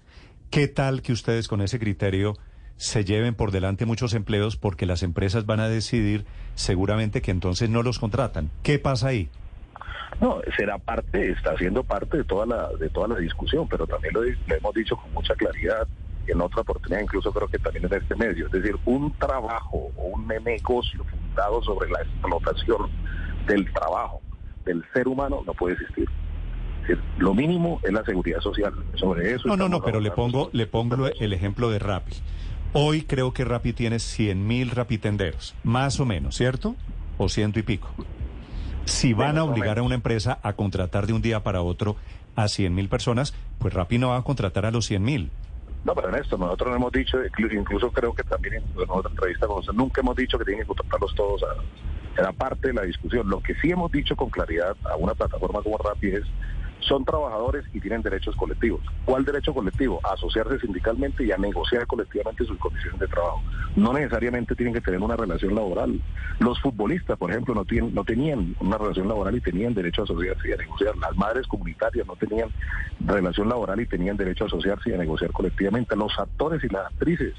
¿Qué 0.49 0.67
tal 0.67 1.01
que 1.01 1.13
ustedes 1.13 1.47
con 1.47 1.61
ese 1.61 1.79
criterio 1.79 2.37
se 2.77 3.03
lleven 3.03 3.35
por 3.35 3.51
delante 3.51 3.85
muchos 3.85 4.13
empleos 4.13 4.55
porque 4.55 4.85
las 4.85 5.03
empresas 5.03 5.45
van 5.45 5.59
a 5.59 5.67
decidir 5.67 6.25
seguramente 6.55 7.21
que 7.21 7.31
entonces 7.31 7.69
no 7.69 7.83
los 7.83 7.99
contratan? 7.99 8.49
¿Qué 8.63 8.79
pasa 8.79 9.09
ahí? 9.09 9.29
No, 10.21 10.41
será 10.57 10.77
parte, 10.77 11.31
está 11.31 11.57
siendo 11.57 11.83
parte 11.83 12.17
de 12.17 12.23
toda 12.23 12.45
la 12.45 12.69
de 12.77 12.89
toda 12.89 13.07
la 13.07 13.15
discusión, 13.15 13.67
pero 13.69 13.87
también 13.87 14.13
lo, 14.13 14.23
hemos 14.23 14.73
dicho 14.73 14.97
con 14.97 15.13
mucha 15.13 15.33
claridad 15.35 15.87
en 16.27 16.41
otra 16.41 16.61
oportunidad, 16.61 17.01
incluso 17.01 17.31
creo 17.31 17.47
que 17.47 17.57
también 17.57 17.85
en 17.85 17.93
este 17.93 18.15
medio, 18.15 18.45
es 18.47 18.51
decir, 18.51 18.75
un 18.85 19.11
trabajo 19.17 19.91
o 19.97 20.07
un 20.09 20.27
negocio 20.27 21.03
fundado 21.05 21.63
sobre 21.63 21.89
la 21.89 22.01
explotación 22.01 22.89
del 23.47 23.71
trabajo 23.73 24.21
del 24.65 24.83
ser 24.93 25.07
humano 25.07 25.41
no 25.45 25.53
puede 25.53 25.73
existir. 25.75 26.07
lo 27.17 27.33
mínimo 27.33 27.79
es 27.83 27.91
la 27.91 28.03
seguridad 28.03 28.41
social. 28.41 28.73
Sobre 28.95 29.33
eso. 29.33 29.47
No, 29.47 29.57
no, 29.57 29.69
no, 29.69 29.81
pero 29.81 29.99
le 29.99 30.11
pongo, 30.11 30.49
le 30.53 30.67
pongo 30.67 31.07
el 31.07 31.33
ejemplo 31.33 31.71
de 31.71 31.79
Rappi. 31.79 32.13
Hoy 32.73 33.03
creo 33.03 33.33
que 33.33 33.45
Rappi 33.45 33.73
tiene 33.73 33.97
100 33.97 34.45
mil 34.45 34.69
rapitenderos, 34.69 35.55
más 35.63 35.99
o 35.99 36.05
menos, 36.05 36.35
¿cierto? 36.35 36.75
O 37.17 37.29
ciento 37.29 37.57
y 37.57 37.63
pico 37.63 37.89
si 38.89 39.13
van 39.13 39.37
a 39.37 39.43
obligar 39.43 39.79
a 39.79 39.83
una 39.83 39.95
empresa 39.95 40.39
a 40.43 40.53
contratar 40.53 41.07
de 41.07 41.13
un 41.13 41.21
día 41.21 41.43
para 41.43 41.61
otro 41.61 41.95
a 42.35 42.47
100 42.47 42.73
mil 42.73 42.89
personas, 42.89 43.33
pues 43.59 43.73
Rappi 43.73 43.97
no 43.97 44.09
va 44.09 44.17
a 44.17 44.23
contratar 44.23 44.65
a 44.65 44.71
los 44.71 44.85
100 44.85 45.03
mil. 45.03 45.31
No, 45.85 45.95
pero 45.95 46.09
en 46.09 46.15
esto 46.15 46.37
nosotros 46.37 46.75
hemos 46.75 46.91
dicho, 46.91 47.17
incluso 47.51 47.91
creo 47.91 48.13
que 48.13 48.23
también 48.23 48.55
en 48.55 48.89
otra 48.89 49.09
entrevista 49.09 49.47
con 49.47 49.63
nunca 49.75 50.01
hemos 50.01 50.15
dicho 50.15 50.37
que 50.37 50.45
tienen 50.45 50.63
que 50.63 50.67
contratarlos 50.67 51.15
todos. 51.15 51.43
A, 51.43 52.19
era 52.19 52.33
parte 52.33 52.67
de 52.69 52.73
la 52.73 52.81
discusión. 52.81 53.29
Lo 53.29 53.41
que 53.41 53.55
sí 53.55 53.71
hemos 53.71 53.91
dicho 53.91 54.15
con 54.15 54.29
claridad 54.29 54.75
a 54.83 54.97
una 54.97 55.13
plataforma 55.13 55.61
como 55.61 55.77
Rappi 55.77 56.07
es 56.07 56.23
son 56.81 57.05
trabajadores 57.05 57.65
y 57.73 57.79
tienen 57.79 58.01
derechos 58.01 58.35
colectivos. 58.35 58.81
¿Cuál 59.05 59.25
derecho 59.25 59.53
colectivo? 59.53 59.99
A 60.03 60.13
asociarse 60.13 60.59
sindicalmente 60.59 61.23
y 61.23 61.31
a 61.31 61.37
negociar 61.37 61.85
colectivamente 61.87 62.45
sus 62.45 62.57
condiciones 62.57 62.99
de 62.99 63.07
trabajo. 63.07 63.41
No 63.75 63.93
necesariamente 63.93 64.55
tienen 64.55 64.73
que 64.73 64.81
tener 64.81 64.99
una 64.99 65.15
relación 65.15 65.55
laboral. 65.55 66.01
Los 66.39 66.59
futbolistas, 66.59 67.17
por 67.17 67.31
ejemplo, 67.31 67.53
no, 67.53 67.65
tienen, 67.65 67.93
no 67.93 68.03
tenían 68.03 68.55
una 68.59 68.77
relación 68.77 69.07
laboral 69.07 69.35
y 69.35 69.41
tenían 69.41 69.73
derecho 69.73 70.01
a 70.01 70.05
asociarse 70.05 70.49
y 70.49 70.53
a 70.53 70.57
negociar. 70.57 70.97
Las 70.97 71.15
madres 71.15 71.47
comunitarias 71.47 72.07
no 72.07 72.15
tenían 72.15 72.51
relación 72.99 73.49
laboral 73.49 73.79
y 73.79 73.85
tenían 73.85 74.17
derecho 74.17 74.45
a 74.45 74.47
asociarse 74.47 74.89
y 74.89 74.93
a 74.93 74.97
negociar 74.97 75.31
colectivamente. 75.31 75.95
Los 75.95 76.17
actores 76.17 76.63
y 76.63 76.69
las 76.69 76.85
actrices 76.87 77.33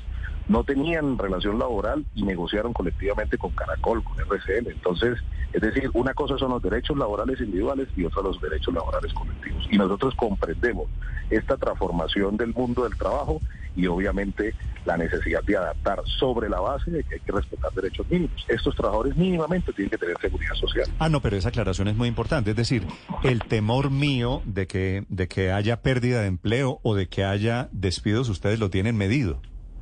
no 0.50 0.64
tenían 0.64 1.16
relación 1.16 1.60
laboral 1.60 2.04
y 2.16 2.24
negociaron 2.24 2.72
colectivamente 2.72 3.38
con 3.38 3.52
Caracol, 3.52 4.02
con 4.02 4.18
RCL. 4.18 4.68
Entonces, 4.68 5.16
es 5.52 5.60
decir, 5.60 5.88
una 5.94 6.12
cosa 6.12 6.36
son 6.38 6.50
los 6.50 6.60
derechos 6.60 6.98
laborales 6.98 7.40
individuales 7.40 7.86
y 7.96 8.04
otra 8.04 8.20
los 8.20 8.40
derechos 8.40 8.74
laborales 8.74 9.14
colectivos. 9.14 9.68
Y 9.70 9.78
nosotros 9.78 10.12
comprendemos 10.16 10.88
esta 11.30 11.56
transformación 11.56 12.36
del 12.36 12.52
mundo 12.52 12.82
del 12.82 12.98
trabajo 12.98 13.40
y 13.76 13.86
obviamente 13.86 14.52
la 14.84 14.96
necesidad 14.96 15.40
de 15.44 15.56
adaptar 15.56 16.02
sobre 16.18 16.48
la 16.48 16.58
base 16.58 16.90
de 16.90 17.04
que 17.04 17.14
hay 17.14 17.20
que 17.20 17.30
respetar 17.30 17.70
derechos 17.70 18.10
mínimos. 18.10 18.44
Estos 18.48 18.74
trabajadores 18.74 19.16
mínimamente 19.16 19.72
tienen 19.72 19.90
que 19.90 19.98
tener 19.98 20.16
seguridad 20.20 20.54
social. 20.54 20.88
Ah, 20.98 21.08
no, 21.08 21.22
pero 21.22 21.36
esa 21.36 21.50
aclaración 21.50 21.86
es 21.86 21.94
muy 21.94 22.08
importante. 22.08 22.50
Es 22.50 22.56
decir, 22.56 22.84
el 23.22 23.38
temor 23.44 23.92
mío 23.92 24.42
de 24.46 24.66
que, 24.66 25.04
de 25.08 25.28
que 25.28 25.52
haya 25.52 25.80
pérdida 25.80 26.22
de 26.22 26.26
empleo 26.26 26.80
o 26.82 26.96
de 26.96 27.08
que 27.08 27.22
haya 27.22 27.68
despidos, 27.70 28.28
ustedes 28.28 28.58
lo 28.58 28.68
tienen 28.68 28.96
medido. 28.96 29.40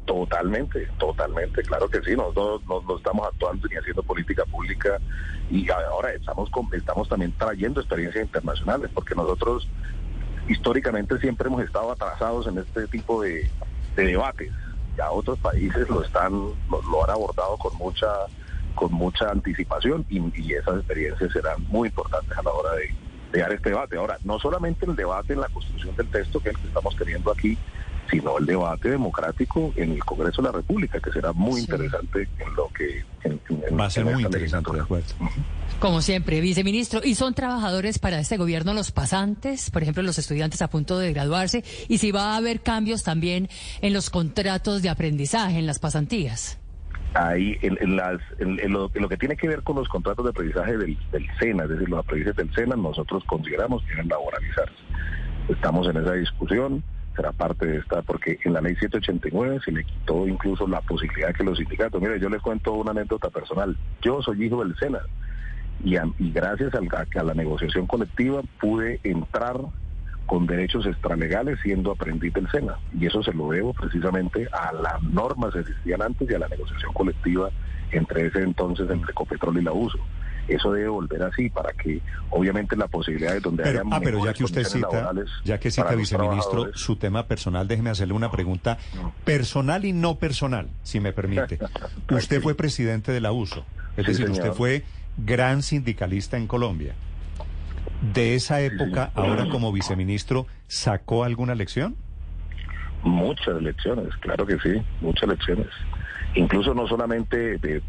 Totalmente, 0.09 0.89
totalmente, 0.99 1.61
claro 1.65 1.87
que 1.87 2.01
sí, 2.01 2.17
nosotros 2.17 2.63
no, 2.67 2.97
estamos 2.97 3.29
actuando 3.29 3.69
ni 3.69 3.77
haciendo 3.77 4.03
política 4.03 4.43
pública 4.47 4.99
y 5.51 5.69
ahora 5.69 6.15
estamos, 6.15 6.49
estamos 6.73 7.07
también 7.11 7.31
trayendo 7.33 7.83
experiencias 7.83 8.25
internacionales 8.25 8.91
porque 8.95 9.15
nosotros 9.15 9.69
históricamente 10.49 11.19
siempre 11.19 11.49
hemos 11.49 11.63
estado 11.63 11.93
atrasados 11.93 12.47
en 12.47 12.57
este 12.57 12.87
tipo 12.87 13.21
de, 13.21 13.51
debates. 13.97 14.51
Ya 14.97 15.11
otros 15.11 15.39
países 15.41 15.87
lo 15.91 16.03
están, 16.03 16.33
lo, 16.33 17.05
han 17.05 17.11
abordado 17.11 17.59
con 17.59 17.77
mucha, 17.77 18.09
con 18.77 18.91
mucha 18.91 19.31
anticipación 19.31 20.07
y, 20.09 20.21
y, 20.41 20.55
esas 20.55 20.79
experiencias 20.79 21.31
serán 21.35 21.63
muy 21.69 21.89
importantes 21.89 22.37
a 22.39 22.43
la 22.43 22.51
hora 22.51 22.73
de, 22.77 22.95
de 23.31 23.41
dar 23.41 23.53
este 23.53 23.69
debate. 23.69 23.99
Ahora, 23.99 24.17
no 24.25 24.39
solamente 24.39 24.87
el 24.87 24.97
debate 24.97 25.35
en 25.35 25.41
la 25.41 25.49
construcción 25.49 25.95
del 25.97 26.09
texto 26.09 26.41
que 26.41 26.49
es 26.49 26.55
el 26.55 26.63
que 26.63 26.69
estamos 26.69 26.97
teniendo 26.97 27.31
aquí, 27.31 27.59
sino 28.11 28.39
el 28.39 28.47
debate 28.47 28.91
democrático 28.91 29.73
en 29.77 29.93
el 29.93 30.05
Congreso 30.05 30.43
de 30.43 30.49
la 30.49 30.53
República, 30.53 30.99
que 31.01 31.11
será 31.13 31.33
muy 31.33 31.61
interesante 31.61 32.29
en 32.39 32.55
lo 32.55 32.69
que... 32.69 33.05
Va 33.79 33.87
a 33.87 33.91
ser 33.91 34.05
muy 34.05 34.23
interesante, 34.23 34.73
de 34.73 34.81
acuerdo. 34.81 35.07
Como 35.79 36.01
siempre, 36.01 36.41
viceministro, 36.41 37.01
¿y 37.05 37.15
son 37.15 37.35
trabajadores 37.35 37.99
para 37.99 38.19
este 38.19 38.37
gobierno 38.37 38.73
los 38.73 38.91
pasantes, 38.91 39.71
por 39.71 39.83
ejemplo, 39.83 40.03
los 40.03 40.19
estudiantes 40.19 40.63
a 40.63 40.69
punto 40.69 40.99
de 40.99 41.13
graduarse? 41.13 41.65
¿Y 41.89 41.99
si 41.99 42.11
va 42.11 42.33
a 42.33 42.37
haber 42.37 42.61
cambios 42.61 43.03
también 43.03 43.49
en 43.83 43.93
los 43.93 44.11
contratos 44.11 44.83
de 44.83 44.89
aprendizaje, 44.89 45.59
en 45.59 45.67
las 45.67 45.79
pasantías? 45.79 46.59
Ahí, 47.15 47.57
en, 47.63 47.97
las, 47.97 48.21
en, 48.39 48.73
lo, 48.73 48.91
que 48.91 49.17
tiene 49.17 49.37
que 49.37 49.49
ver 49.49 49.63
con 49.63 49.77
los 49.77 49.89
contratos 49.89 50.25
de 50.25 50.31
aprendizaje 50.31 50.77
del, 50.77 50.99
del 51.11 51.27
SENA, 51.39 51.65
es 51.65 51.71
decir, 51.71 51.89
los 51.89 52.01
aprendices 52.01 52.37
del 52.37 52.55
SENA, 52.55 52.77
nosotros 52.77 53.23
consideramos 53.25 53.83
que 53.85 53.91
deben 53.91 54.09
laboralizarse. 54.09 54.75
Estamos 55.49 55.89
en 55.89 55.97
esa 55.99 56.13
discusión 56.13 56.85
será 57.19 57.33
parte 57.33 57.67
de 57.67 57.79
esta, 57.79 58.01
porque 58.03 58.39
en 58.45 58.53
la 58.53 58.61
ley 58.61 58.77
789 58.77 59.61
se 59.65 59.73
le 59.73 59.83
quitó 59.83 60.29
incluso 60.29 60.69
la 60.69 60.81
posibilidad 60.81 61.35
que 61.35 61.43
los 61.43 61.59
sindicatos, 61.59 62.01
mire, 62.01 62.21
yo 62.21 62.29
les 62.29 62.41
cuento 62.41 62.75
una 62.75 62.93
anécdota 62.93 63.29
personal, 63.29 63.77
yo 64.01 64.23
soy 64.23 64.45
hijo 64.45 64.65
del 64.65 64.77
SENA 64.77 65.01
y, 65.83 65.97
gracias 66.31 66.73
a, 66.75 66.79
a 66.79 67.25
la 67.25 67.35
negociación 67.35 67.89
colectiva 67.89 68.43
pude 68.61 69.01
entrar 69.03 69.57
con 70.27 70.47
derechos 70.47 70.87
extralegales 70.87 71.59
siendo 71.61 71.91
aprendiz 71.91 72.33
del 72.35 72.49
SENA. 72.51 72.77
Y 72.97 73.07
eso 73.07 73.23
se 73.23 73.33
lo 73.33 73.49
debo 73.49 73.73
precisamente 73.73 74.47
a 74.53 74.73
las 74.73 75.03
normas 75.03 75.55
que 75.55 75.61
existían 75.61 76.03
antes 76.03 76.31
y 76.31 76.35
a 76.35 76.39
la 76.39 76.49
negociación 76.49 76.93
colectiva 76.93 77.51
entre 77.91 78.27
ese 78.27 78.43
entonces 78.43 78.89
entre 78.91 79.11
Ecopetrol 79.11 79.59
y 79.59 79.63
la 79.63 79.73
USO 79.73 79.99
eso 80.49 80.73
debe 80.73 80.89
volver 80.89 81.23
así 81.23 81.51
para 81.51 81.73
que 81.73 82.01
obviamente 82.31 82.77
la 82.77 82.89
posibilidad 82.89 83.33
de 83.33 83.41
donde 83.41 83.69
haya 83.69 83.83
ah, 83.91 84.01
pero 84.03 84.25
ya 84.25 84.33
que 84.33 84.45
usted 84.45 84.65
cita 84.65 85.13
ya 85.45 85.59
que 85.59 85.71
cita 85.71 85.95
viceministro 85.95 86.71
su 86.75 86.97
tema 86.97 87.27
personal 87.27 87.69
déjeme 87.69 87.91
hacerle 87.91 88.15
una 88.15 88.31
pregunta 88.31 88.79
personal 89.25 89.85
y 89.85 89.93
no 89.93 90.17
personal 90.17 90.69
si 90.83 91.01
me 91.01 91.13
permite. 91.13 91.59
Usted 92.11 92.41
fue 92.41 92.55
presidente 92.55 93.13
de 93.13 93.21
la 93.21 93.33
USO 93.33 93.65
es 93.97 94.07
decir 94.07 94.31
usted 94.31 94.53
fue 94.53 94.85
gran 95.17 95.63
sindicalista 95.63 96.37
en 96.37 96.47
Colombia. 96.47 96.95
De 98.15 98.35
esa 98.35 98.61
época 98.61 99.11
ahora 99.15 99.49
como 99.49 99.73
viceministro 99.73 100.47
sacó 100.67 101.25
alguna 101.25 101.55
lección 101.55 101.97
muchas 103.03 103.63
lecciones 103.63 104.09
claro 104.21 104.45
que 104.47 104.59
sí 104.59 104.83
muchas 105.01 105.29
lecciones 105.29 105.69
incluso 106.35 106.75
no 106.75 106.87
solamente 106.87 107.59
de, 107.59 107.83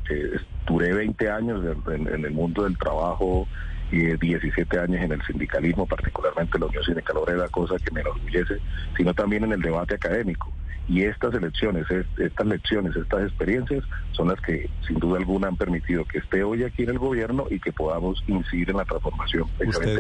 duré 0.66 0.94
20 0.94 1.30
años 1.30 1.64
en, 1.88 2.26
el 2.26 2.32
mundo 2.32 2.64
del 2.64 2.78
trabajo 2.78 3.48
y 3.92 4.06
17 4.18 4.80
años 4.80 5.02
en 5.02 5.12
el 5.14 5.22
sindicalismo, 5.26 5.86
particularmente 5.86 6.60
la 6.60 6.68
Unión 6.68 6.84
Sindical 6.84 7.18
Obrera, 7.18 7.48
cosa 7.50 7.76
que 7.78 7.92
me 7.92 8.02
enorgullece, 8.02 8.56
sino 8.96 9.14
también 9.14 9.44
en 9.44 9.54
el 9.54 9.62
debate 9.62 9.96
académico. 9.96 10.52
Y 10.88 11.04
estas 11.04 11.36
elecciones, 11.36 11.86
estas 12.18 12.48
lecciones, 12.48 12.96
estas 12.96 13.24
experiencias 13.24 13.84
son 14.14 14.30
las 14.30 14.42
que 14.42 14.68
sin 14.88 14.98
duda 14.98 15.20
alguna 15.20 15.48
han 15.48 15.56
permitido 15.56 16.04
que 16.04 16.18
esté 16.18 16.42
hoy 16.42 16.64
aquí 16.64 16.82
en 16.82 16.90
el 16.90 16.98
gobierno 16.98 17.46
y 17.52 17.60
que 17.60 17.72
podamos 17.72 18.24
incidir 18.28 18.72
en 18.72 18.78
la 18.78 18.86
transformación 18.86 19.44
como, 19.60 19.80
de 19.80 19.94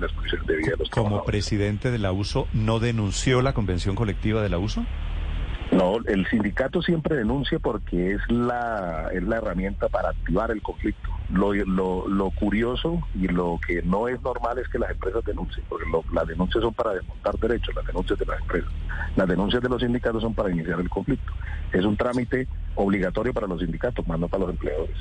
las 0.00 0.12
condiciones 0.12 0.46
de 0.46 0.56
vida 0.56 0.70
de 0.72 0.76
los 0.76 0.90
Como 0.90 1.24
presidente 1.24 1.90
de 1.90 1.98
la 1.98 2.12
USO, 2.12 2.46
¿no 2.52 2.78
denunció 2.78 3.40
la 3.40 3.54
convención 3.54 3.94
colectiva 3.94 4.42
de 4.42 4.50
la 4.50 4.58
USO? 4.58 4.84
No, 5.78 5.98
el 6.06 6.26
sindicato 6.26 6.82
siempre 6.82 7.14
denuncia 7.14 7.60
porque 7.60 8.10
es 8.14 8.20
la, 8.28 9.10
es 9.12 9.22
la 9.22 9.36
herramienta 9.36 9.88
para 9.88 10.08
activar 10.08 10.50
el 10.50 10.60
conflicto. 10.60 11.08
Lo, 11.30 11.54
lo, 11.54 12.08
lo 12.08 12.30
curioso 12.30 13.00
y 13.14 13.28
lo 13.28 13.60
que 13.64 13.82
no 13.82 14.08
es 14.08 14.20
normal 14.22 14.58
es 14.58 14.66
que 14.66 14.80
las 14.80 14.90
empresas 14.90 15.24
denuncien, 15.24 15.64
porque 15.68 15.84
las 16.12 16.26
denuncias 16.26 16.64
son 16.64 16.74
para 16.74 16.94
desmontar 16.94 17.38
derechos, 17.38 17.76
las 17.76 17.86
denuncias 17.86 18.18
de 18.18 18.26
las 18.26 18.40
empresas. 18.40 18.72
Las 19.14 19.28
denuncias 19.28 19.62
de 19.62 19.68
los 19.68 19.80
sindicatos 19.80 20.20
son 20.20 20.34
para 20.34 20.50
iniciar 20.50 20.80
el 20.80 20.90
conflicto. 20.90 21.32
Es 21.72 21.84
un 21.84 21.96
trámite 21.96 22.48
obligatorio 22.74 23.32
para 23.32 23.46
los 23.46 23.60
sindicatos, 23.60 24.04
más 24.08 24.18
no 24.18 24.26
para 24.26 24.46
los 24.46 24.50
empleadores. 24.50 24.96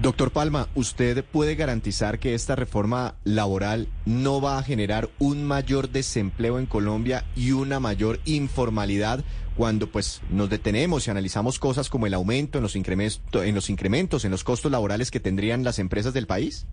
Doctor 0.00 0.30
Palma, 0.30 0.68
¿usted 0.74 1.24
puede 1.24 1.54
garantizar 1.54 2.18
que 2.18 2.34
esta 2.34 2.56
reforma 2.56 3.14
laboral 3.24 3.88
no 4.06 4.40
va 4.40 4.58
a 4.58 4.62
generar 4.62 5.08
un 5.18 5.44
mayor 5.44 5.88
desempleo 5.90 6.58
en 6.58 6.66
Colombia 6.66 7.24
y 7.36 7.52
una 7.52 7.80
mayor 7.80 8.18
informalidad 8.24 9.24
cuando 9.56 9.86
pues 9.86 10.20
nos 10.30 10.50
detenemos 10.50 11.06
y 11.06 11.10
analizamos 11.10 11.58
cosas 11.58 11.88
como 11.88 12.06
el 12.06 12.14
aumento 12.14 12.58
en 12.58 12.62
los 12.62 12.76
incrementos, 12.76 13.44
en 13.44 13.54
los 13.54 13.70
incrementos, 13.70 14.24
en 14.24 14.30
los 14.30 14.44
costos 14.44 14.72
laborales 14.72 15.10
que 15.10 15.20
tendrían 15.20 15.64
las 15.64 15.78
empresas 15.78 16.12
del 16.12 16.26
país? 16.26 16.66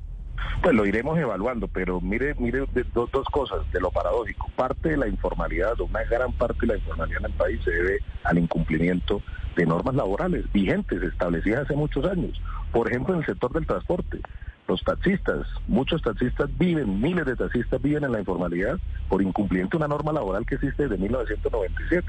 Pues 0.63 0.75
lo 0.75 0.85
iremos 0.85 1.17
evaluando, 1.17 1.67
pero 1.67 2.01
mire, 2.01 2.35
mire 2.35 2.65
dos, 2.93 3.11
dos 3.11 3.25
cosas 3.31 3.59
de 3.71 3.79
lo 3.79 3.91
paradójico. 3.91 4.49
Parte 4.55 4.89
de 4.89 4.97
la 4.97 5.07
informalidad, 5.07 5.79
una 5.79 6.03
gran 6.03 6.33
parte 6.33 6.61
de 6.61 6.67
la 6.67 6.77
informalidad 6.77 7.19
en 7.19 7.31
el 7.31 7.37
país 7.37 7.59
se 7.63 7.71
debe 7.71 7.99
al 8.23 8.37
incumplimiento 8.37 9.21
de 9.55 9.65
normas 9.65 9.95
laborales 9.95 10.51
vigentes, 10.51 11.01
establecidas 11.01 11.65
hace 11.65 11.75
muchos 11.75 12.05
años. 12.05 12.39
Por 12.71 12.87
ejemplo, 12.87 13.13
en 13.13 13.21
el 13.21 13.25
sector 13.25 13.51
del 13.51 13.67
transporte. 13.67 14.19
Los 14.67 14.83
taxistas, 14.83 15.47
muchos 15.67 16.01
taxistas 16.01 16.49
viven, 16.57 17.01
miles 17.01 17.25
de 17.25 17.35
taxistas 17.35 17.81
viven 17.81 18.03
en 18.05 18.11
la 18.11 18.19
informalidad 18.19 18.79
por 19.09 19.21
incumplimiento 19.21 19.77
de 19.77 19.83
una 19.83 19.93
norma 19.93 20.13
laboral 20.13 20.45
que 20.45 20.55
existe 20.55 20.83
desde 20.83 20.97
1997 20.97 22.07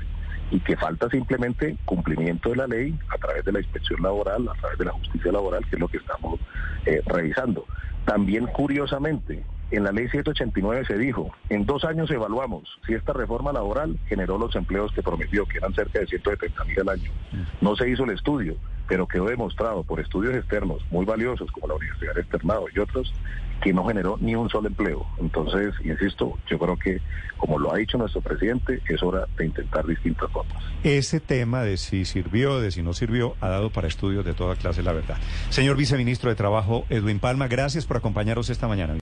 y 0.52 0.60
que 0.60 0.76
falta 0.76 1.08
simplemente 1.08 1.76
cumplimiento 1.86 2.50
de 2.50 2.56
la 2.56 2.66
ley 2.66 2.96
a 3.08 3.18
través 3.18 3.44
de 3.44 3.52
la 3.52 3.60
inspección 3.60 4.02
laboral, 4.02 4.46
a 4.48 4.60
través 4.60 4.78
de 4.78 4.84
la 4.84 4.92
justicia 4.92 5.32
laboral, 5.32 5.64
que 5.64 5.76
es 5.76 5.80
lo 5.80 5.88
que 5.88 5.96
estamos 5.96 6.38
eh, 6.84 7.02
revisando. 7.06 7.66
También, 8.04 8.46
curiosamente, 8.46 9.44
en 9.72 9.84
la 9.84 9.92
ley 9.92 10.08
789 10.08 10.84
se 10.86 10.98
dijo, 10.98 11.30
en 11.48 11.64
dos 11.64 11.84
años 11.84 12.10
evaluamos 12.10 12.78
si 12.86 12.94
esta 12.94 13.12
reforma 13.12 13.52
laboral 13.52 13.98
generó 14.06 14.38
los 14.38 14.54
empleos 14.54 14.92
que 14.92 15.02
prometió, 15.02 15.46
que 15.46 15.58
eran 15.58 15.74
cerca 15.74 16.00
de 16.00 16.06
170 16.06 16.64
mil 16.64 16.80
al 16.80 16.88
año. 16.90 17.10
No 17.60 17.74
se 17.74 17.88
hizo 17.88 18.04
el 18.04 18.10
estudio, 18.10 18.56
pero 18.88 19.06
quedó 19.06 19.26
demostrado 19.26 19.82
por 19.82 20.00
estudios 20.00 20.34
externos 20.34 20.84
muy 20.90 21.04
valiosos, 21.04 21.50
como 21.52 21.68
la 21.68 21.74
Universidad 21.74 22.18
Externado 22.18 22.66
y 22.74 22.78
otros, 22.78 23.12
que 23.62 23.72
no 23.72 23.86
generó 23.86 24.18
ni 24.20 24.34
un 24.34 24.50
solo 24.50 24.68
empleo. 24.68 25.06
Entonces, 25.18 25.72
insisto, 25.84 26.36
yo 26.50 26.58
creo 26.58 26.76
que, 26.76 27.00
como 27.36 27.58
lo 27.58 27.72
ha 27.72 27.76
dicho 27.76 27.96
nuestro 27.96 28.20
presidente, 28.20 28.80
es 28.88 29.02
hora 29.02 29.26
de 29.38 29.46
intentar 29.46 29.86
distintas 29.86 30.30
formas. 30.30 30.62
Ese 30.82 31.20
tema 31.20 31.62
de 31.62 31.76
si 31.76 32.04
sirvió, 32.04 32.60
de 32.60 32.72
si 32.72 32.82
no 32.82 32.92
sirvió, 32.92 33.36
ha 33.40 33.48
dado 33.48 33.70
para 33.70 33.86
estudios 33.86 34.24
de 34.24 34.34
toda 34.34 34.56
clase, 34.56 34.82
la 34.82 34.92
verdad. 34.92 35.16
Señor 35.48 35.76
viceministro 35.76 36.28
de 36.28 36.36
Trabajo, 36.36 36.84
Edwin 36.90 37.20
Palma, 37.20 37.46
gracias 37.46 37.86
por 37.86 37.96
acompañarnos 37.96 38.50
esta 38.50 38.66
mañana. 38.66 38.94